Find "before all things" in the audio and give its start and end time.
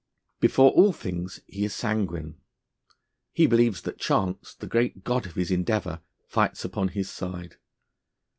0.39-1.41